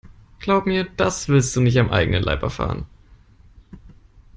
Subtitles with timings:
[0.39, 2.87] Glaub mir, das willst du nicht am eigenen Leib erfahren.